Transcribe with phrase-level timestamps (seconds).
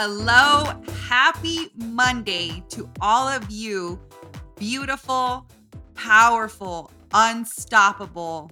[0.00, 3.98] Hello, happy Monday to all of you,
[4.54, 5.44] beautiful,
[5.96, 8.48] powerful, unstoppable,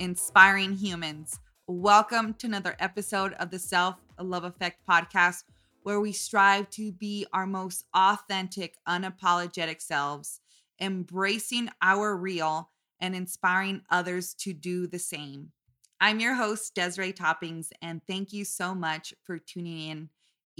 [0.00, 1.38] inspiring humans.
[1.68, 5.44] Welcome to another episode of the Self Love Effect podcast,
[5.84, 10.40] where we strive to be our most authentic, unapologetic selves,
[10.80, 15.52] embracing our real and inspiring others to do the same.
[16.00, 20.08] I'm your host, Desiree Toppings, and thank you so much for tuning in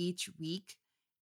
[0.00, 0.76] each week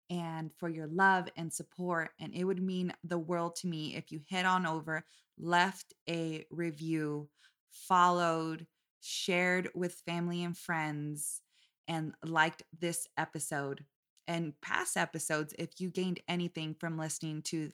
[0.09, 2.11] and for your love and support.
[2.21, 5.05] And it would mean the world to me if you head on over,
[5.39, 7.29] left a review,
[7.71, 8.67] followed,
[9.01, 11.43] shared with family and friends,
[11.87, 13.85] and liked this episode
[14.27, 17.71] and past episodes if you gained anything from listening to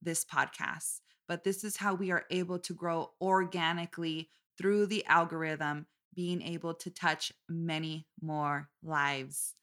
[0.00, 1.00] this podcast.
[1.28, 6.74] But this is how we are able to grow organically through the algorithm, being able
[6.74, 9.54] to touch many more lives.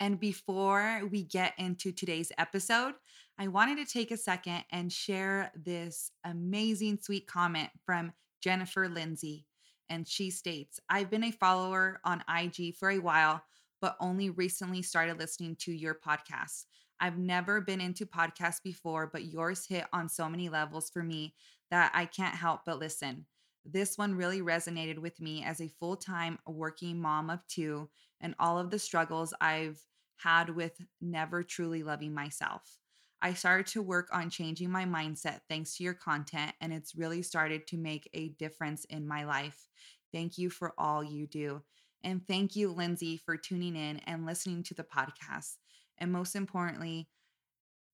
[0.00, 2.94] And before we get into today's episode,
[3.38, 9.46] I wanted to take a second and share this amazing, sweet comment from Jennifer Lindsay.
[9.88, 13.42] And she states, I've been a follower on IG for a while,
[13.80, 16.64] but only recently started listening to your podcast.
[17.00, 21.34] I've never been into podcasts before, but yours hit on so many levels for me
[21.70, 23.26] that I can't help but listen.
[23.64, 27.88] This one really resonated with me as a full time working mom of two
[28.20, 29.80] and all of the struggles I've
[30.18, 32.78] had with never truly loving myself.
[33.22, 37.22] I started to work on changing my mindset thanks to your content, and it's really
[37.22, 39.66] started to make a difference in my life.
[40.12, 41.62] Thank you for all you do.
[42.02, 45.54] And thank you, Lindsay, for tuning in and listening to the podcast.
[45.96, 47.08] And most importantly,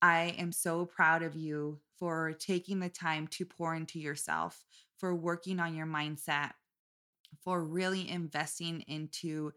[0.02, 4.64] I am so proud of you for taking the time to pour into yourself,
[5.00, 6.52] for working on your mindset,
[7.42, 9.52] for really investing into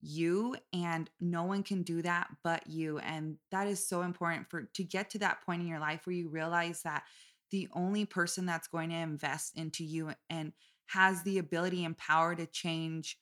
[0.00, 4.68] you and no one can do that but you and that is so important for
[4.72, 7.02] to get to that point in your life where you realize that
[7.50, 10.52] the only person that's going to invest into you and
[10.86, 13.18] has the ability and power to change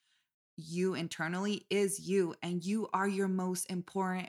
[0.57, 4.29] you internally is you and you are your most important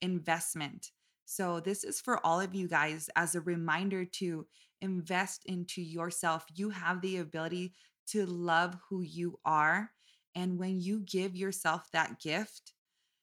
[0.00, 0.90] investment.
[1.24, 4.46] So this is for all of you guys as a reminder to
[4.84, 6.44] invest into yourself.
[6.54, 7.72] You have the ability
[8.08, 9.90] to love who you are.
[10.34, 12.72] And when you give yourself that gift,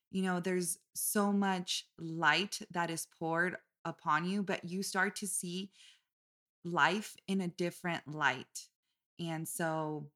[0.10, 3.56] you know, there's so much light that is poured
[3.86, 5.72] upon you, but you start to see
[6.66, 8.68] life in a different light.
[9.20, 10.08] And so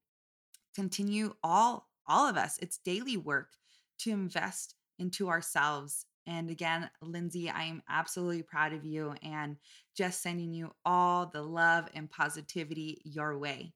[0.74, 2.58] continue all all of us.
[2.62, 3.50] It's daily work
[3.98, 9.56] to invest into ourselves and again, Lindsay, I am absolutely proud of you and
[9.96, 13.72] just sending you all the love and positivity your way.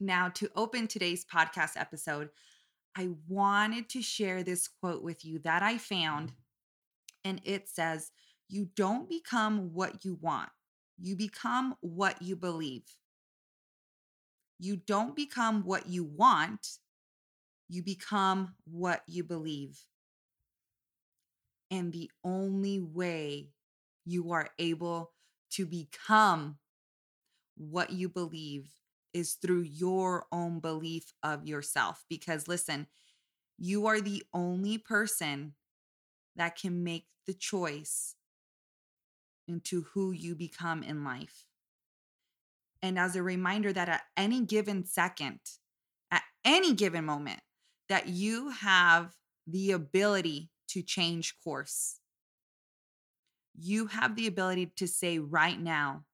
[0.00, 2.30] Now, to open today's podcast episode,
[2.96, 6.32] I wanted to share this quote with you that I found.
[7.24, 8.10] And it says,
[8.48, 10.50] You don't become what you want,
[10.98, 12.82] you become what you believe.
[14.58, 16.78] You don't become what you want,
[17.68, 19.84] you become what you believe.
[21.70, 23.50] And the only way
[24.04, 25.12] you are able
[25.52, 26.58] to become
[27.56, 28.68] what you believe
[29.12, 32.04] is through your own belief of yourself.
[32.08, 32.86] Because listen,
[33.58, 35.54] you are the only person
[36.36, 38.14] that can make the choice
[39.46, 41.44] into who you become in life.
[42.82, 45.40] And as a reminder that at any given second,
[46.10, 47.40] at any given moment,
[47.88, 49.16] that you have
[49.46, 52.00] the ability to change course.
[53.58, 56.04] You have the ability to say right now,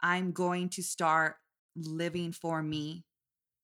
[0.00, 1.36] I'm going to start
[1.76, 3.04] living for me.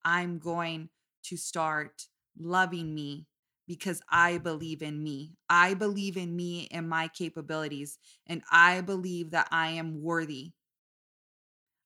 [0.05, 0.89] I'm going
[1.25, 2.07] to start
[2.39, 3.27] loving me
[3.69, 5.33] because I believe in me.
[5.49, 10.53] I believe in me and my capabilities, and I believe that I am worthy.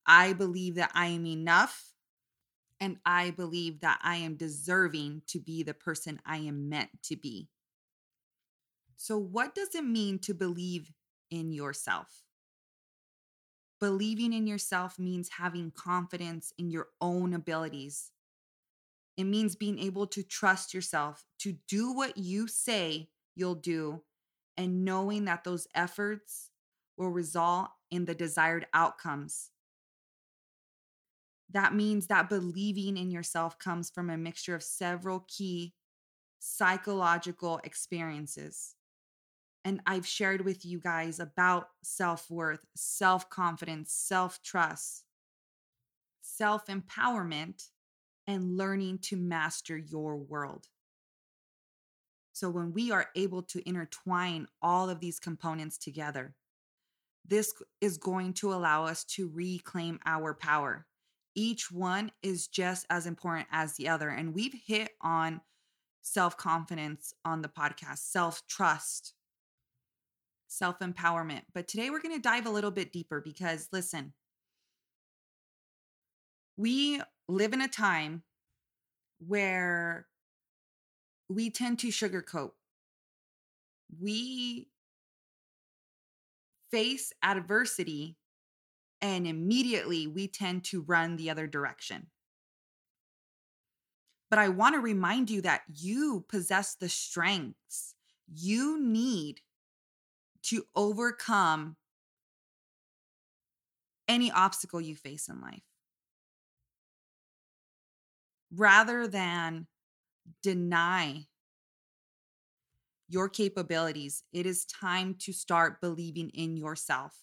[0.06, 1.92] I believe that I am enough,
[2.80, 7.16] and I believe that I am deserving to be the person I am meant to
[7.16, 7.48] be.
[8.96, 10.92] So, what does it mean to believe
[11.30, 12.22] in yourself?
[13.78, 18.10] Believing in yourself means having confidence in your own abilities.
[19.16, 24.02] It means being able to trust yourself to do what you say you'll do
[24.56, 26.50] and knowing that those efforts
[26.96, 29.50] will result in the desired outcomes.
[31.50, 35.74] That means that believing in yourself comes from a mixture of several key
[36.38, 38.75] psychological experiences.
[39.66, 45.02] And I've shared with you guys about self worth, self confidence, self trust,
[46.22, 47.70] self empowerment,
[48.28, 50.68] and learning to master your world.
[52.32, 56.36] So when we are able to intertwine all of these components together,
[57.26, 60.86] this is going to allow us to reclaim our power.
[61.34, 64.10] Each one is just as important as the other.
[64.10, 65.40] And we've hit on
[66.02, 69.15] self confidence on the podcast, self trust,
[70.46, 71.42] self empowerment.
[71.54, 74.12] But today we're going to dive a little bit deeper because listen,
[76.56, 78.22] we live in a time
[79.18, 80.06] where
[81.28, 82.52] we tend to sugarcoat.
[84.00, 84.68] We
[86.70, 88.16] face adversity
[89.00, 92.08] and immediately we tend to run the other direction.
[94.28, 97.94] But I want to remind you that you possess the strengths
[98.32, 99.40] you need
[100.46, 101.76] to overcome
[104.08, 105.62] any obstacle you face in life.
[108.54, 109.66] Rather than
[110.42, 111.26] deny
[113.08, 117.16] your capabilities, it is time to start believing in yourself.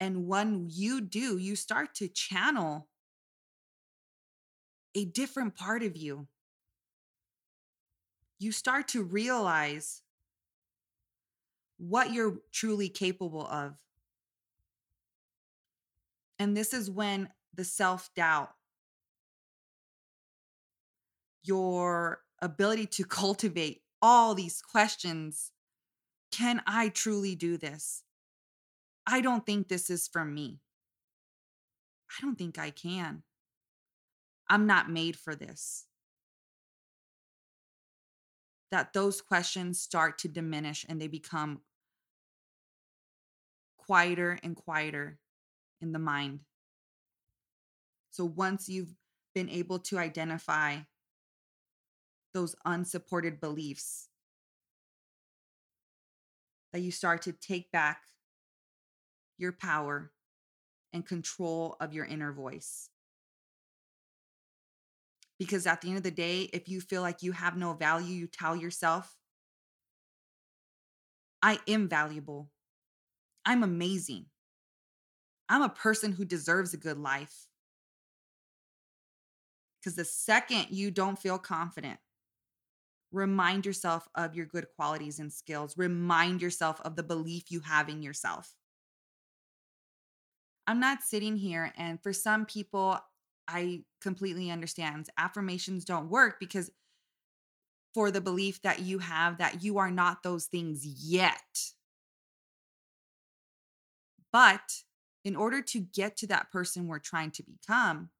[0.00, 2.88] And when you do, you start to channel
[4.94, 6.26] a different part of you.
[8.38, 10.02] You start to realize
[11.88, 13.74] what you're truly capable of.
[16.38, 18.50] And this is when the self doubt,
[21.42, 25.50] your ability to cultivate all these questions
[26.30, 28.04] can I truly do this?
[29.06, 30.60] I don't think this is for me.
[32.10, 33.22] I don't think I can.
[34.48, 35.86] I'm not made for this.
[38.70, 41.60] That those questions start to diminish and they become
[43.86, 45.18] quieter and quieter
[45.80, 46.40] in the mind.
[48.10, 48.94] So once you've
[49.34, 50.78] been able to identify
[52.34, 54.08] those unsupported beliefs,
[56.72, 58.02] that you start to take back
[59.36, 60.12] your power
[60.92, 62.88] and control of your inner voice.
[65.38, 68.14] Because at the end of the day, if you feel like you have no value,
[68.14, 69.16] you tell yourself,
[71.42, 72.50] I am valuable.
[73.44, 74.26] I'm amazing.
[75.48, 77.46] I'm a person who deserves a good life.
[79.80, 81.98] Because the second you don't feel confident,
[83.10, 85.76] remind yourself of your good qualities and skills.
[85.76, 88.54] Remind yourself of the belief you have in yourself.
[90.66, 92.98] I'm not sitting here, and for some people,
[93.48, 96.70] I completely understand affirmations don't work because
[97.92, 101.72] for the belief that you have that you are not those things yet.
[104.32, 104.82] But
[105.24, 108.10] in order to get to that person we're trying to become,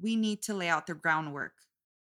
[0.00, 1.52] we need to lay out the groundwork.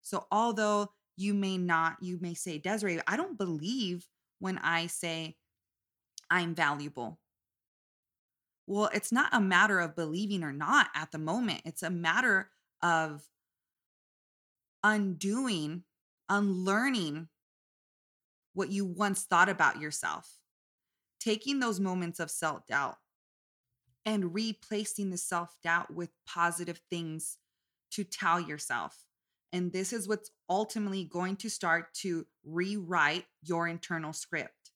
[0.02, 4.08] So, although you may not, you may say, Desiree, I don't believe
[4.40, 5.38] when I say
[6.30, 7.20] I'm valuable.
[8.68, 11.62] Well, it's not a matter of believing or not at the moment.
[11.66, 12.50] It's a matter
[12.82, 13.24] of
[14.84, 15.84] undoing,
[16.30, 17.28] unlearning
[18.54, 20.40] what you once thought about yourself,
[21.20, 22.98] taking those moments of self doubt
[24.06, 27.38] and replacing the self doubt with positive things
[27.92, 29.06] to tell yourself.
[29.54, 34.72] And this is what's ultimately going to start to rewrite your internal script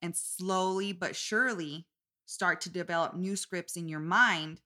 [0.00, 1.86] and slowly but surely
[2.26, 4.60] start to develop new scripts in your mind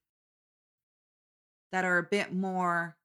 [1.73, 2.97] that are a bit more,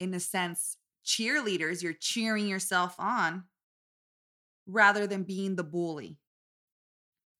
[0.00, 1.82] in a sense, cheerleaders.
[1.82, 3.44] You're cheering yourself on
[4.66, 6.18] rather than being the bully.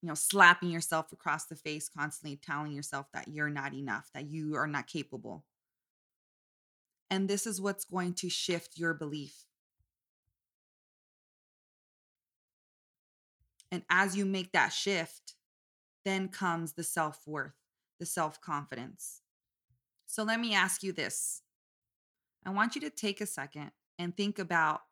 [0.03, 4.27] You know, slapping yourself across the face, constantly telling yourself that you're not enough, that
[4.27, 5.45] you are not capable.
[7.11, 9.47] And this is what's going to shift your belief.
[13.73, 15.35] And as you make that shift,
[16.05, 17.57] then comes the self worth,
[17.99, 19.23] the self confidence.
[20.07, 21.43] So let me ask you this
[22.45, 24.83] I want you to take a second and think about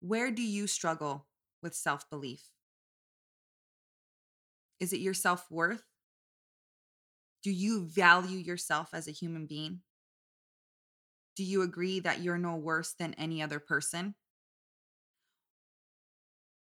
[0.00, 1.27] where do you struggle
[1.62, 2.50] with self belief?
[4.80, 5.84] Is it your self worth?
[7.42, 9.82] Do you value yourself as a human being?
[11.36, 14.14] Do you agree that you're no worse than any other person?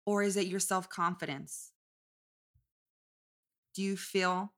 [0.07, 1.73] Or is it your self confidence?
[3.75, 4.55] Do you feel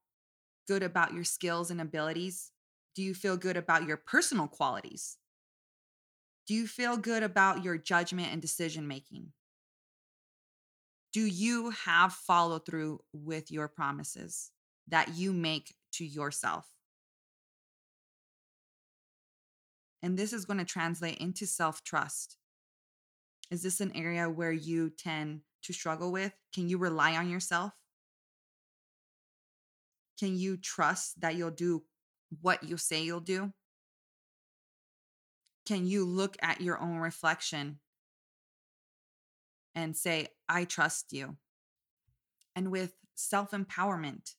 [0.66, 2.50] good about your skills and abilities?
[2.94, 5.18] Do you feel good about your personal qualities?
[6.46, 9.32] Do you feel good about your judgment and decision making?
[11.14, 14.50] Do you have follow through with your promises
[14.88, 16.66] that you make to yourself?
[20.02, 22.36] And this is going to translate into self trust.
[23.48, 26.32] Is this an area where you tend to struggle with?
[26.52, 27.72] Can you rely on yourself?
[30.18, 31.84] Can you trust that you'll do
[32.40, 33.52] what you say you'll do?
[35.64, 37.78] Can you look at your own reflection
[39.74, 41.36] and say, I trust you?
[42.56, 44.34] And with self empowerment,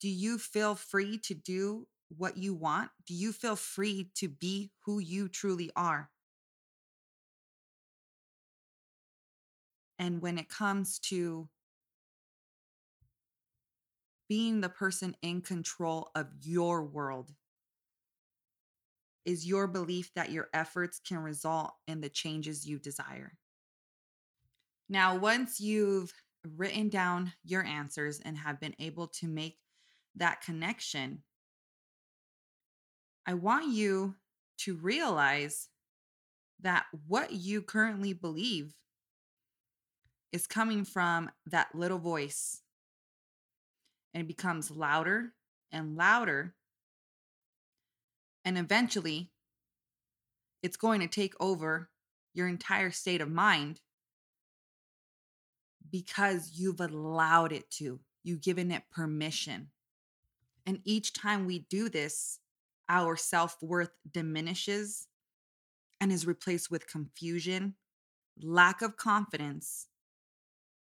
[0.00, 2.90] do you feel free to do what you want?
[3.06, 6.10] Do you feel free to be who you truly are?
[9.98, 11.48] And when it comes to
[14.28, 17.32] being the person in control of your world,
[19.24, 23.38] is your belief that your efforts can result in the changes you desire.
[24.88, 26.12] Now, once you've
[26.56, 29.58] written down your answers and have been able to make
[30.16, 31.22] that connection,
[33.26, 34.16] I want you
[34.58, 35.68] to realize
[36.60, 38.74] that what you currently believe
[40.32, 42.62] is coming from that little voice
[44.14, 45.32] and it becomes louder
[45.70, 46.54] and louder.
[48.44, 49.30] And eventually,
[50.62, 51.90] it's going to take over
[52.34, 53.80] your entire state of mind
[55.92, 58.00] because you've allowed it to.
[58.24, 59.68] You've given it permission.
[60.66, 62.40] And each time we do this,
[62.88, 65.06] our self worth diminishes
[66.00, 67.74] and is replaced with confusion,
[68.40, 69.88] lack of confidence,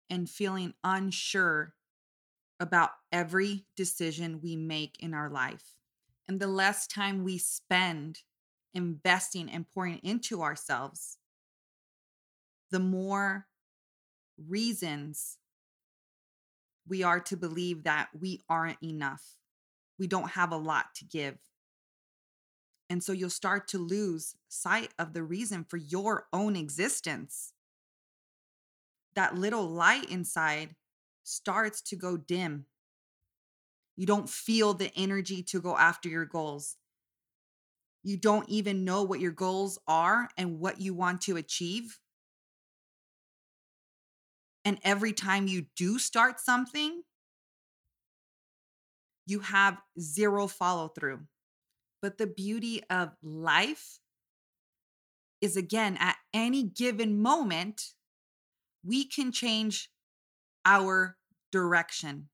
[0.09, 1.73] and feeling unsure
[2.59, 5.75] about every decision we make in our life.
[6.27, 8.19] And the less time we spend
[8.73, 11.17] investing and pouring into ourselves,
[12.71, 13.47] the more
[14.37, 15.37] reasons
[16.87, 19.23] we are to believe that we aren't enough.
[19.97, 21.37] We don't have a lot to give.
[22.89, 27.53] And so you'll start to lose sight of the reason for your own existence.
[29.15, 30.75] That little light inside
[31.23, 32.65] starts to go dim.
[33.95, 36.77] You don't feel the energy to go after your goals.
[38.03, 41.99] You don't even know what your goals are and what you want to achieve.
[44.65, 47.03] And every time you do start something,
[49.27, 51.21] you have zero follow through.
[52.01, 53.99] But the beauty of life
[55.39, 57.93] is again, at any given moment,
[58.83, 59.91] we can change
[60.65, 61.17] our
[61.51, 62.29] direction.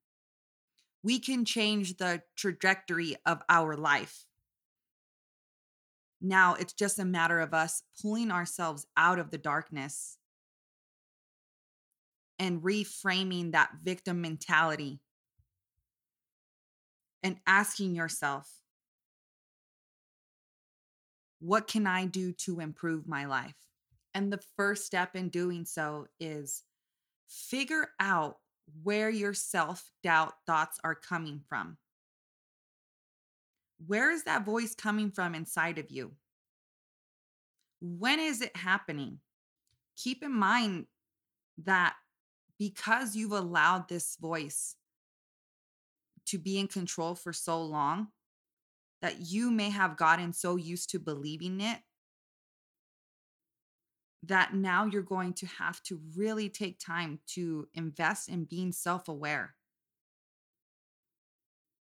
[1.04, 4.26] We can change the trajectory of our life.
[6.22, 10.18] Now it's just a matter of us pulling ourselves out of the darkness
[12.42, 15.00] and reframing that victim mentality
[17.22, 18.50] and asking yourself,
[21.40, 23.54] what can I do to improve my life?
[24.16, 26.64] And the first step in doing so is
[27.30, 28.38] figure out
[28.82, 31.78] where your self doubt thoughts are coming from.
[33.86, 36.14] Where is that voice coming from inside of you?
[37.82, 39.20] When is it happening?
[39.96, 40.88] Keep in mind
[41.66, 41.94] that
[42.62, 44.76] because you've allowed this voice
[46.28, 48.10] to be in control for so long,
[49.02, 51.80] that you may have gotten so used to believing it
[54.22, 59.08] that now you're going to have to really take time to invest in being self
[59.08, 59.56] aware.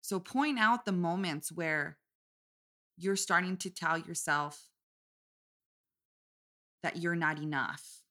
[0.01, 1.97] So, point out the moments where
[2.97, 4.65] you're starting to tell yourself
[6.83, 8.01] that you're not enough.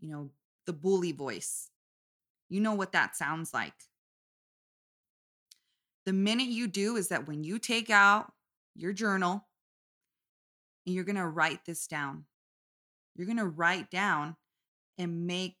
[0.00, 0.30] You know,
[0.64, 1.68] the bully voice.
[2.52, 3.72] You know what that sounds like.
[6.04, 8.30] The minute you do is that when you take out
[8.74, 9.46] your journal
[10.84, 12.26] and you're going to write this down,
[13.16, 14.36] you're going to write down
[14.98, 15.56] and make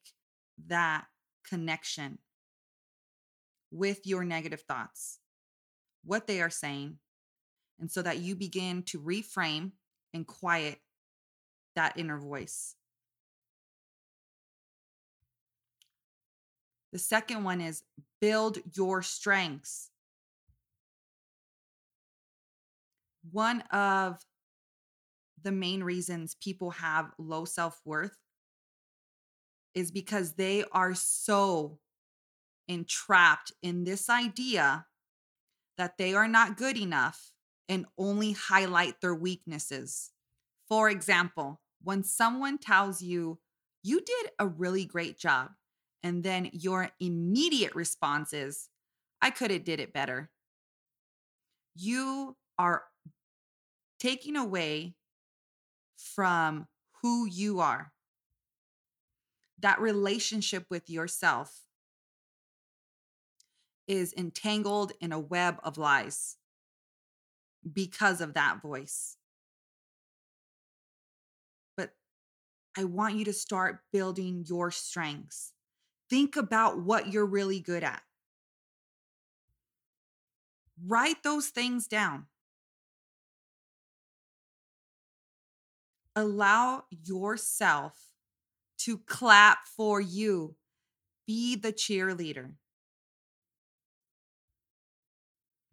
[0.66, 1.06] that
[1.48, 2.18] connection
[3.70, 5.18] with your negative thoughts,
[6.04, 6.98] what they are saying.
[7.80, 9.70] And so that you begin to reframe
[10.12, 10.78] and quiet
[11.74, 12.74] that inner voice.
[16.92, 17.82] The second one is
[18.20, 19.90] build your strengths.
[23.30, 24.24] One of
[25.42, 28.18] the main reasons people have low self worth
[29.74, 31.78] is because they are so
[32.68, 34.86] entrapped in this idea
[35.78, 37.32] that they are not good enough
[37.68, 40.10] and only highlight their weaknesses.
[40.68, 43.38] For example, when someone tells you,
[43.82, 45.50] you did a really great job,
[46.02, 48.68] and then your immediate response is,
[49.20, 50.30] I could have did it better.
[51.74, 52.82] You are
[54.00, 54.94] taking away
[55.96, 56.66] from
[57.02, 57.92] who you are.
[59.60, 61.60] That relationship with yourself
[63.86, 66.36] is entangled in a web of lies
[67.72, 69.16] because of that voice.
[71.76, 71.94] But
[72.76, 75.51] I want you to start building your strengths.
[76.12, 78.02] Think about what you're really good at.
[80.86, 82.26] Write those things down.
[86.14, 87.94] Allow yourself
[88.80, 90.54] to clap for you.
[91.26, 92.56] Be the cheerleader.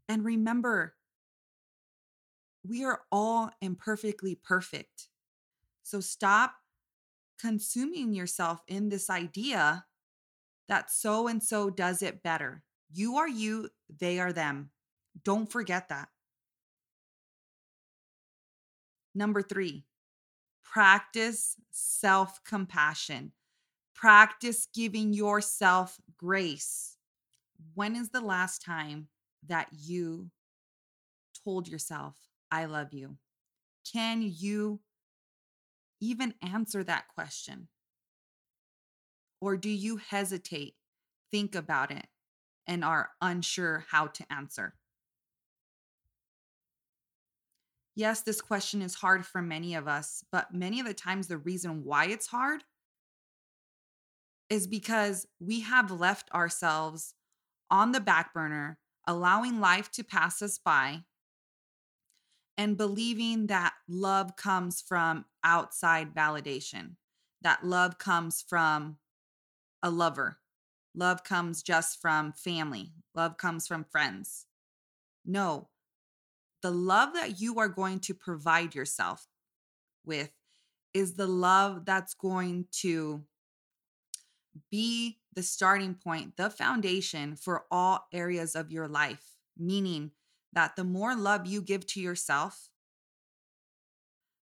[0.07, 0.95] And remember,
[2.65, 5.09] we are all imperfectly perfect.
[5.83, 6.53] So stop
[7.37, 9.83] consuming yourself in this idea
[10.69, 12.63] that so and so does it better.
[12.91, 14.69] You are you, they are them.
[15.23, 16.07] Don't forget that.
[19.13, 19.83] Number three,
[20.63, 23.33] practice self compassion.
[23.95, 26.95] Practice giving yourself grace.
[27.73, 29.09] When is the last time
[29.47, 30.29] that you
[31.43, 32.15] told yourself,
[32.49, 33.17] I love you?
[33.91, 34.79] Can you
[35.99, 37.67] even answer that question?
[39.41, 40.75] Or do you hesitate,
[41.31, 42.07] think about it,
[42.67, 44.75] and are unsure how to answer?
[47.95, 51.37] Yes, this question is hard for many of us, but many of the times the
[51.37, 52.63] reason why it's hard
[54.49, 57.13] is because we have left ourselves
[57.69, 61.03] on the back burner, allowing life to pass us by,
[62.57, 66.95] and believing that love comes from outside validation,
[67.41, 68.97] that love comes from
[69.81, 70.39] a lover,
[70.95, 74.45] love comes just from family, love comes from friends.
[75.25, 75.69] No,
[76.61, 79.27] the love that you are going to provide yourself
[80.05, 80.31] with
[80.93, 83.23] is the love that's going to
[84.71, 89.35] be the starting point, the foundation for all areas of your life.
[89.57, 90.11] Meaning
[90.53, 92.69] that the more love you give to yourself,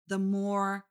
[0.09, 0.85] the more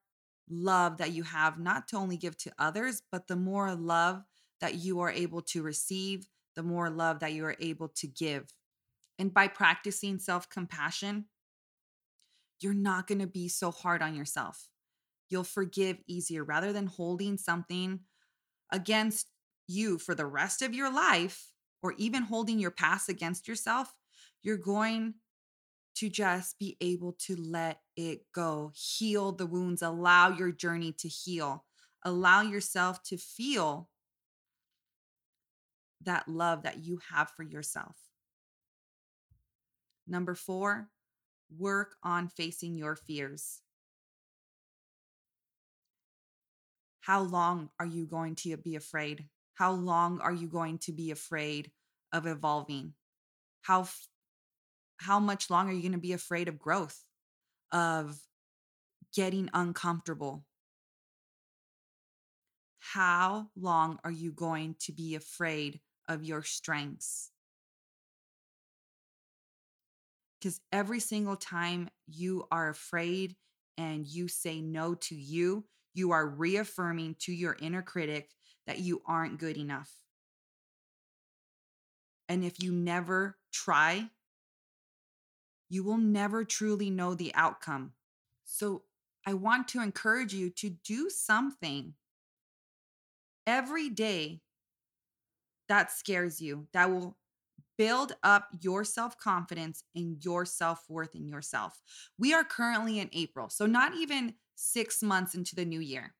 [0.49, 4.23] love that you have, not to only give to others, but the more love
[4.61, 8.53] that you are able to receive, the more love that you are able to give.
[9.19, 11.25] And by practicing self compassion,
[12.59, 14.69] you're not going to be so hard on yourself.
[15.29, 18.01] You'll forgive easier rather than holding something
[18.71, 19.27] against
[19.67, 23.93] you for the rest of your life or even holding your past against yourself.
[24.43, 25.15] You're going
[25.95, 31.07] to just be able to let it go, heal the wounds, allow your journey to
[31.07, 31.65] heal,
[32.03, 33.89] allow yourself to feel
[36.05, 37.95] that love that you have for yourself.
[40.07, 40.89] Number four,
[41.57, 43.61] work on facing your fears.
[47.01, 49.25] How long are you going to be afraid?
[49.55, 51.71] How long are you going to be afraid
[52.11, 52.93] of evolving?
[53.61, 53.87] How
[54.97, 57.03] how much longer are you going to be afraid of growth,
[57.71, 58.19] of
[59.15, 60.45] getting uncomfortable?
[62.79, 65.79] How long are you going to be afraid
[66.11, 67.31] of your strengths?
[70.39, 73.35] Because every single time you are afraid
[73.77, 78.29] and you say no to you, you are reaffirming to your inner critic
[78.65, 79.91] that you aren't good enough.
[82.27, 84.09] And if you never try,
[85.69, 87.93] you will never truly know the outcome.
[88.45, 88.83] So
[89.25, 91.93] I want to encourage you to do something
[93.45, 94.41] every day
[95.71, 97.15] that scares you, that will
[97.77, 101.79] build up your self confidence and your self worth in yourself.
[102.19, 106.13] We are currently in April, so not even six months into the new year.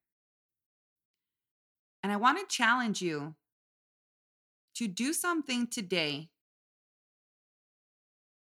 [2.01, 3.35] And I want to challenge you
[4.75, 6.29] to do something today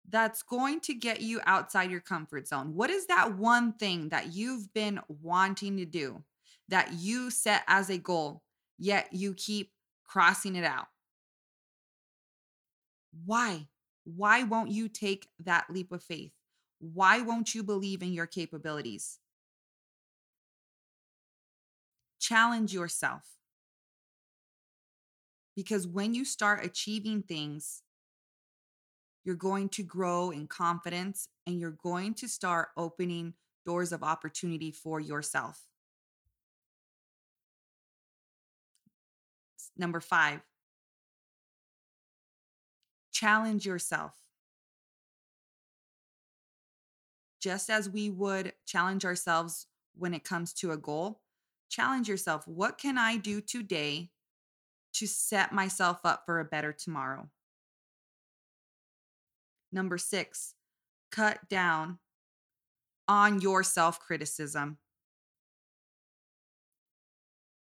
[0.09, 2.77] that's going to get you outside your comfort zone.
[2.77, 6.23] What is that one thing that you've been wanting to do
[6.69, 8.45] that you set as a goal,
[8.79, 9.73] yet you keep
[10.05, 10.87] crossing it out?
[13.25, 13.69] Why?
[14.05, 16.33] Why won't you take that leap of faith?
[16.79, 19.19] Why won't you believe in your capabilities?
[22.19, 23.23] Challenge yourself.
[25.57, 27.83] Because when you start achieving things,
[29.25, 33.35] you're going to grow in confidence and you're going to start opening
[33.67, 35.67] doors of opportunity for yourself.
[39.77, 40.41] Number five,
[43.21, 44.21] challenge yourself.
[47.41, 51.21] just as we would challenge ourselves when it comes to a goal,
[51.69, 52.47] challenge yourself.
[52.47, 54.11] What can I do today
[54.95, 57.29] to set myself up for a better tomorrow?
[59.73, 60.55] Number six,
[61.11, 61.99] cut down
[63.09, 64.79] on your self criticism.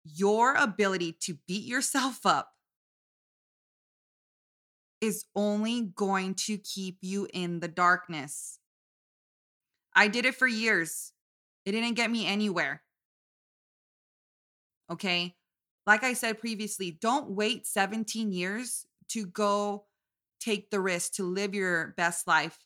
[0.05, 2.53] Your ability to beat yourself up
[5.01, 8.59] is only going to keep you in the darkness.
[9.95, 11.13] I did it for years.
[11.65, 12.83] It didn't get me anywhere.
[14.91, 15.35] Okay.
[15.87, 19.87] Like I said previously, don't wait 17 years to go
[20.41, 22.59] take the risk to live your best life,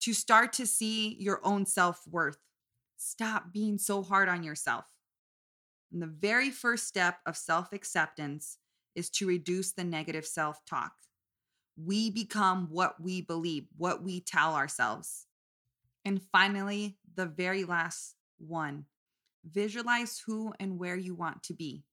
[0.00, 2.38] to start to see your own self worth.
[2.96, 4.84] Stop being so hard on yourself.
[5.92, 8.58] And the very first step of self acceptance
[8.96, 10.92] is to reduce the negative self talk.
[11.76, 15.26] We become what we believe, what we tell ourselves.
[16.04, 18.86] And finally, the very last one
[19.44, 21.84] visualize who and where you want to be.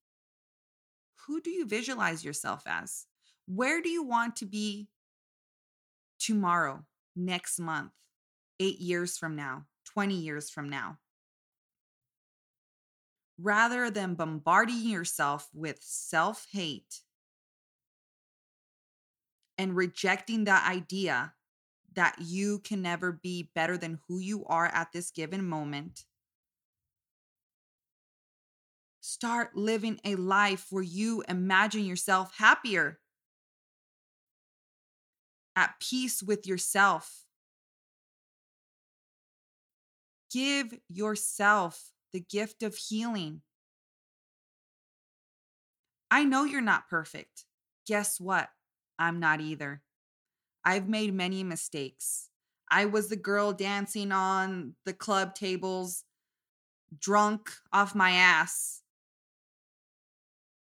[1.28, 3.06] Who do you visualize yourself as?
[3.46, 4.88] Where do you want to be
[6.20, 6.86] tomorrow,
[7.16, 7.92] next month,
[8.60, 10.98] eight years from now, 20 years from now?
[13.38, 17.02] Rather than bombarding yourself with self hate
[19.58, 21.34] and rejecting the idea
[21.96, 26.06] that you can never be better than who you are at this given moment.
[29.00, 33.00] Start living a life where you imagine yourself happier,
[35.56, 37.26] at peace with yourself.
[40.32, 43.42] Give yourself the gift of healing.
[46.10, 47.46] I know you're not perfect.
[47.88, 48.50] Guess what?
[49.00, 49.82] I'm not either.
[50.64, 52.30] I've made many mistakes.
[52.70, 56.04] I was the girl dancing on the club tables,
[56.98, 58.82] drunk off my ass,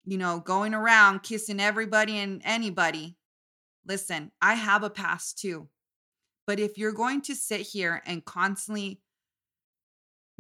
[0.06, 3.18] you know, going around kissing everybody and anybody.
[3.86, 5.68] Listen, I have a past too.
[6.46, 9.02] But if you're going to sit here and constantly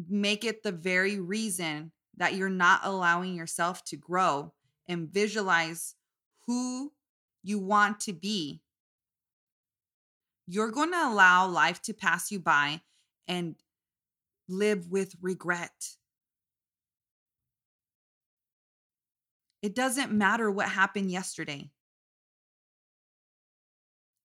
[0.09, 4.53] make it the very reason that you're not allowing yourself to grow
[4.87, 5.95] and visualize
[6.45, 6.91] who
[7.43, 8.61] you want to be,
[10.47, 12.81] you're going to allow life to pass you by
[13.27, 13.55] and
[14.49, 15.95] live with regret.
[19.61, 21.71] It doesn't matter what happened yesterday.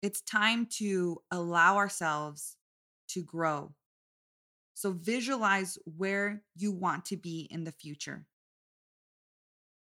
[0.01, 2.55] It's time to allow ourselves
[3.09, 3.73] to grow.
[4.77, 8.27] So visualize where you want to be in the future.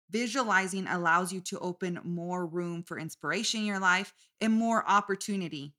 [0.09, 5.73] Visualizing allows you to open more room for inspiration in your life and more opportunity.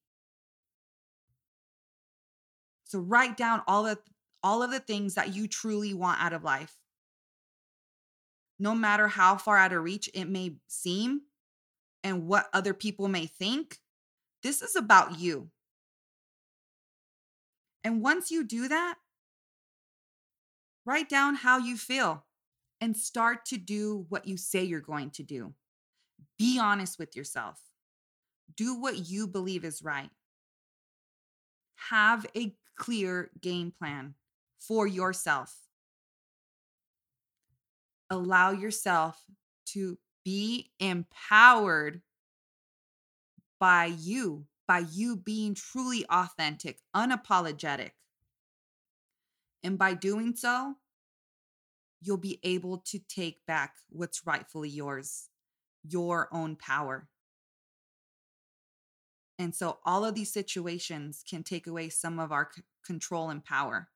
[2.85, 3.99] So write down all of
[4.43, 6.77] all of the things that you truly want out of life.
[8.59, 11.23] No matter how far out of reach it may seem
[12.05, 13.79] and what other people may think,
[14.43, 15.49] this is about you.
[17.83, 18.97] And once you do that,
[20.87, 22.25] Write down how you feel
[22.81, 25.53] and start to do what you say you're going to do.
[26.39, 27.61] Be honest with yourself.
[28.57, 30.11] Do what you believe is right.
[31.91, 34.15] Have a clear game plan
[34.61, 35.57] for yourself.
[38.09, 39.21] Allow yourself
[39.67, 42.03] to be empowered
[43.59, 47.91] by you, by you being truly authentic, unapologetic.
[49.67, 50.77] And by doing so,
[52.01, 55.29] you'll be able to take back what's rightfully yours,
[55.83, 57.09] your own power.
[59.41, 63.45] And so, all of these situations can take away some of our c- control and
[63.45, 63.89] power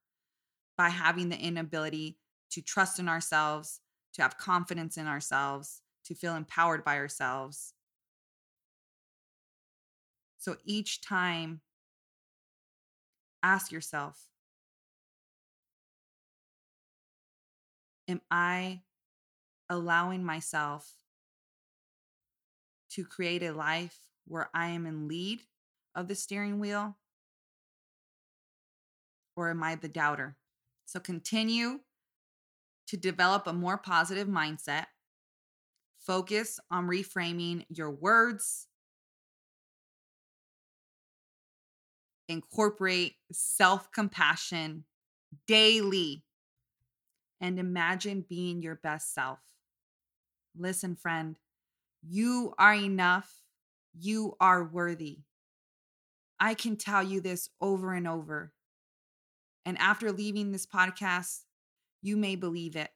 [0.76, 2.18] by having the inability
[2.50, 3.78] to trust in ourselves,
[4.14, 7.74] to have confidence in ourselves, to feel empowered by ourselves.
[10.38, 11.60] So, each time,
[13.44, 14.26] ask yourself
[18.10, 18.82] am I
[19.68, 20.92] allowing myself
[22.90, 23.96] to create a life
[24.26, 25.42] where I am in lead
[25.94, 26.96] of the steering wheel?
[29.36, 30.36] Or am I the doubter?
[30.86, 31.80] So continue
[32.88, 34.86] to develop a more positive mindset.
[36.00, 38.66] Focus on reframing your words.
[42.28, 44.84] Incorporate self compassion
[45.46, 46.24] daily
[47.40, 49.38] and imagine being your best self.
[50.56, 51.38] Listen, friend,
[52.02, 53.42] you are enough.
[53.98, 55.20] You are worthy.
[56.38, 58.52] I can tell you this over and over.
[59.66, 61.40] And after leaving this podcast,
[62.02, 62.90] you may believe it,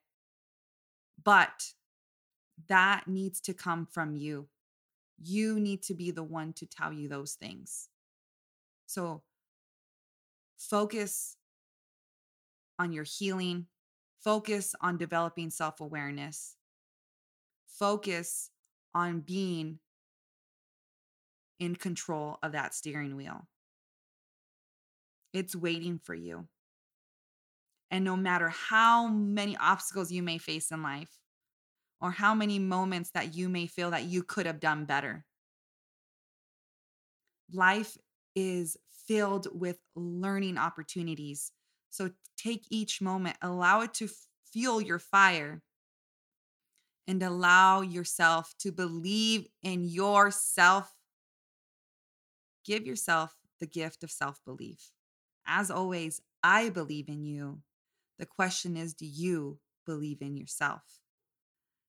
[1.23, 1.73] but
[2.69, 4.49] that needs to come from you.
[5.23, 7.89] You need to be the one to tell you those things.
[8.87, 9.23] So
[10.59, 11.37] focus
[12.79, 13.67] on your healing,
[14.25, 16.57] focus on developing self awareness,
[17.67, 18.51] focus
[18.95, 19.79] on being
[21.61, 23.47] in control of that steering wheel.
[25.33, 26.49] It's waiting for you.
[27.91, 31.21] And no matter how many obstacles you may face in life,
[32.01, 35.25] or how many moments that you may feel that you could have done better,
[37.53, 37.97] life
[38.35, 41.53] is filled with learning opportunities.
[41.95, 44.09] So take each moment, allow it to
[44.53, 45.63] fuel your fire,
[47.07, 50.93] and allow yourself to believe in yourself.
[52.65, 54.91] Give yourself the gift of self belief.
[55.47, 57.61] As always, I believe in you.
[58.19, 60.83] The question is do you believe in yourself?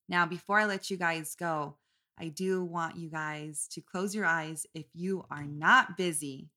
[0.07, 1.77] Now, before I let you guys go,
[2.15, 6.51] I do want you guys to close your eyes if you are not busy.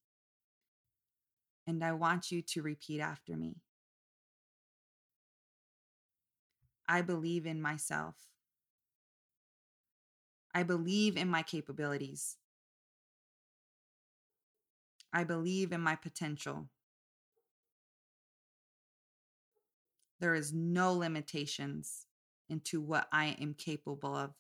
[1.69, 3.57] And I want you to repeat after me.
[6.89, 8.15] I believe in myself.
[10.55, 12.39] I believe in my capabilities.
[15.13, 16.71] I believe in my potential.
[20.21, 22.07] There is no limitations
[22.49, 24.31] into what I am capable of.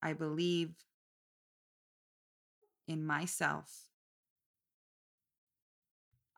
[0.00, 0.70] I believe
[2.86, 3.86] in myself.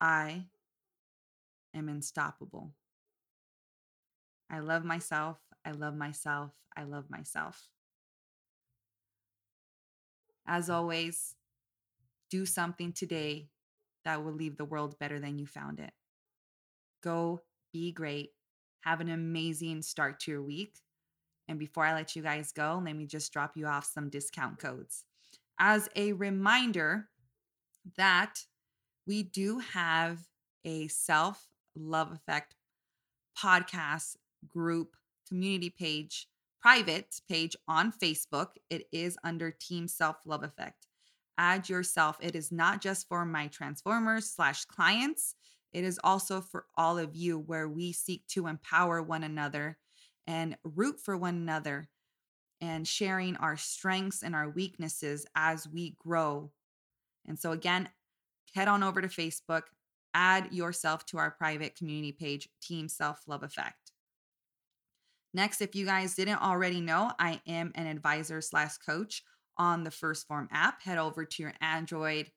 [0.01, 0.45] I
[1.75, 2.73] am unstoppable.
[4.51, 5.39] I love myself.
[5.65, 6.53] I love myself.
[6.77, 7.69] I love myself.
[10.47, 11.35] As always,
[12.31, 13.51] do something today
[14.05, 15.93] that will leave the world better than you found it.
[17.03, 18.31] Go be great.
[18.83, 20.79] Have an amazing start to your week.
[21.49, 24.59] And before I let you guys go, let me just drop you off some discount
[24.59, 25.05] codes.
[25.59, 27.09] As a reminder
[27.97, 28.45] that
[29.07, 30.21] we do have
[30.65, 32.55] a self love effect
[33.37, 34.17] podcast
[34.47, 36.29] group community page,
[36.61, 38.49] private page on Facebook.
[38.71, 40.87] It is under Team Self Love Effect.
[41.37, 42.19] Add yourself.
[42.21, 45.35] It is not just for my transformers slash clients.
[45.73, 49.79] It is also for all of you, where we seek to empower one another
[50.27, 51.89] and root for one another
[52.61, 56.51] and sharing our strengths and our weaknesses as we grow.
[57.27, 57.89] And so, again,
[58.55, 59.63] head on over to Facebook,
[60.15, 63.93] add yourself to our private community page, Team Self Love Effect.
[65.35, 69.23] Next, if you guys didn't already know, I am an advisor slash coach
[69.59, 70.83] on the 1st Phorm app.
[70.83, 72.31] Head over to your Android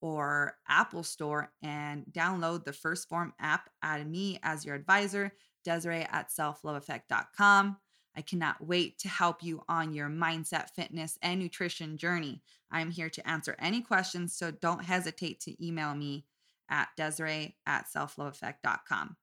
[0.00, 3.68] or Apple Store and download the 1st Phorm app.
[3.82, 5.32] Add me as your advisor,
[5.64, 7.76] Desiree at selfloveeffect.com.
[8.16, 12.42] I cannot wait to help you on your mindset, fitness, and nutrition journey.
[12.70, 16.26] I'm here to answer any questions, so don't hesitate to email me
[16.68, 19.16] at Desiree at selfloveeffect.com.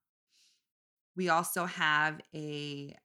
[1.16, 2.96] We also have a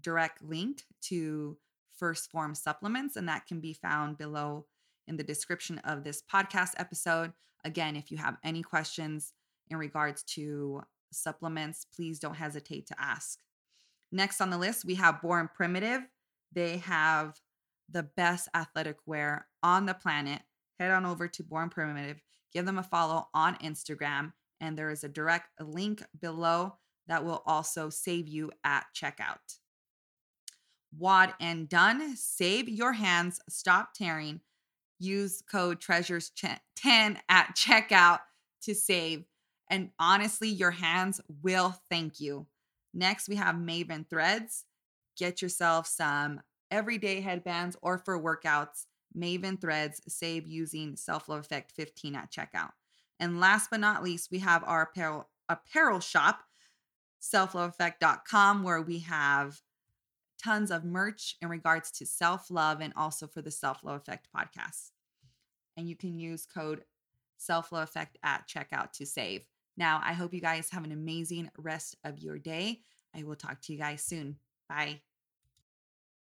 [0.00, 1.56] direct link to
[2.00, 4.66] 1st Phorm supplements, and that can be found below
[5.06, 7.32] in the description of this podcast episode.
[7.64, 9.32] Again, if you have any questions
[9.68, 13.38] in regards to supplements, please don't hesitate to ask.
[14.16, 16.00] Next on the list, we have Born Primitive.
[16.50, 17.38] They have
[17.90, 20.40] the best athletic wear on the planet.
[20.80, 25.04] Head on over to Born Primitive, give them a follow on Instagram, and there is
[25.04, 26.76] a direct link below
[27.08, 29.58] that will also save you at checkout.
[30.98, 32.16] WodnDone.
[32.16, 34.40] Save your hands, stop tearing.
[34.98, 38.20] Use code treasures10 at checkout
[38.62, 39.26] to save.
[39.68, 42.46] And honestly, your hands will thank you.
[42.96, 44.64] Next, we have Maven Threads.
[45.18, 48.86] Get yourself some everyday headbands or for workouts.
[49.14, 52.70] Maven Threads save using Self Love Effect 15 at checkout.
[53.20, 56.40] And last but not least, we have our apparel, apparel shop,
[57.20, 59.60] selfloveeffect.com, where we have
[60.42, 64.26] tons of merch in regards to self love and also for the Self Love Effect
[64.34, 64.90] podcast.
[65.76, 66.84] And you can use code
[67.36, 69.42] Self Love Effect at checkout to save.
[69.76, 72.80] Now, I hope you guys have an amazing rest of your day.
[73.14, 74.38] I will talk to you guys soon.
[74.68, 75.02] Bye.